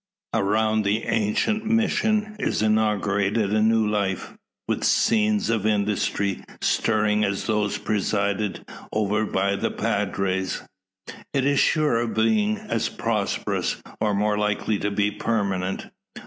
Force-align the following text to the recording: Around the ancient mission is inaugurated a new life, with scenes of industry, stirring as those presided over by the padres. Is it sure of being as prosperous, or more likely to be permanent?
Around 0.33 0.81
the 0.83 1.03
ancient 1.03 1.63
mission 1.63 2.35
is 2.39 2.63
inaugurated 2.63 3.53
a 3.53 3.61
new 3.61 3.87
life, 3.87 4.33
with 4.67 4.83
scenes 4.83 5.51
of 5.51 5.63
industry, 5.67 6.43
stirring 6.59 7.23
as 7.23 7.45
those 7.45 7.77
presided 7.77 8.65
over 8.91 9.27
by 9.27 9.55
the 9.55 9.69
padres. 9.69 10.63
Is 11.35 11.45
it 11.45 11.57
sure 11.57 11.99
of 11.99 12.15
being 12.15 12.57
as 12.57 12.89
prosperous, 12.89 13.75
or 13.99 14.15
more 14.15 14.39
likely 14.39 14.79
to 14.79 14.89
be 14.89 15.11
permanent? 15.11 15.85